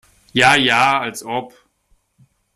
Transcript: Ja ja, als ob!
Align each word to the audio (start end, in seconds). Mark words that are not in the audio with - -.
Ja 0.33 0.55
ja, 0.55 0.99
als 0.99 1.21
ob! 1.23 1.53